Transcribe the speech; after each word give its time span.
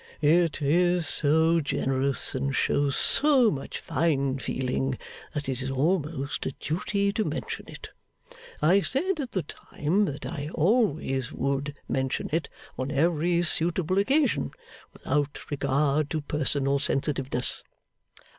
'It 0.19 0.63
is 0.63 1.07
so 1.07 1.59
generous, 1.61 2.33
and 2.33 2.55
shows 2.55 2.95
so 2.95 3.51
much 3.51 3.77
fine 3.79 4.39
feeling, 4.39 4.97
that 5.35 5.47
it 5.47 5.61
is 5.61 5.69
almost 5.69 6.43
a 6.47 6.53
duty 6.53 7.13
to 7.13 7.23
mention 7.23 7.65
it. 7.67 7.91
I 8.63 8.79
said 8.79 9.19
at 9.19 9.33
the 9.33 9.43
time 9.43 10.05
that 10.05 10.25
I 10.25 10.49
always 10.55 11.31
would 11.31 11.77
mention 11.87 12.29
it 12.33 12.49
on 12.79 12.89
every 12.89 13.43
suitable 13.43 13.99
occasion, 13.99 14.49
without 14.91 15.51
regard 15.51 16.09
to 16.09 16.21
personal 16.21 16.79
sensitiveness. 16.79 17.63